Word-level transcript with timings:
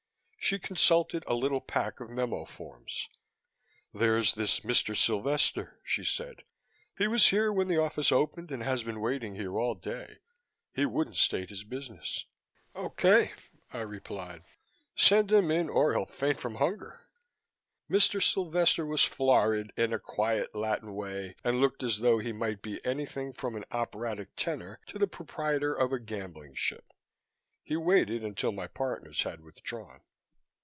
She 0.43 0.57
consulted 0.59 1.23
a 1.27 1.35
little 1.35 1.61
pack 1.61 2.01
of 2.01 2.09
memo 2.09 2.43
forms. 2.43 3.07
"There's 3.93 4.33
this 4.35 4.61
Mr. 4.61 4.97
Sylvester," 4.97 5.79
she 5.85 6.03
said. 6.03 6.43
"He 6.97 7.07
was 7.07 7.27
here 7.29 7.53
when 7.53 7.69
the 7.69 7.77
office 7.81 8.11
opened 8.11 8.51
and 8.51 8.61
has 8.61 8.83
been 8.83 8.99
waiting 8.99 9.35
here 9.35 9.57
all 9.57 9.75
day. 9.75 10.17
He 10.73 10.85
wouldn't 10.85 11.15
state 11.15 11.51
his 11.51 11.63
business." 11.63 12.25
"Okay," 12.75 13.31
I 13.71 13.79
replied. 13.79 14.43
"Send 14.93 15.31
him 15.31 15.51
in 15.51 15.69
or 15.69 15.93
he'll 15.93 16.05
faint 16.05 16.41
from 16.41 16.55
hunger." 16.55 17.07
Mr. 17.89 18.21
Sylvester 18.21 18.85
was 18.85 19.03
florid 19.05 19.71
in 19.77 19.93
a 19.93 19.99
quiet 19.99 20.53
Latin 20.53 20.95
way 20.95 21.37
and 21.45 21.61
looked 21.61 21.81
as 21.81 21.99
though 21.99 22.17
he 22.19 22.33
might 22.33 22.61
be 22.61 22.83
anything 22.83 23.31
from 23.31 23.55
an 23.55 23.63
operatic 23.71 24.35
tenor 24.35 24.81
to 24.87 24.99
the 24.99 25.07
proprietor 25.07 25.73
of 25.73 25.93
a 25.93 25.99
gambling 25.99 26.55
ship. 26.55 26.91
He 27.63 27.77
waited 27.77 28.21
until 28.21 28.51
my 28.51 28.67
partners 28.67 29.21
had 29.23 29.39
withdrawn. 29.39 30.01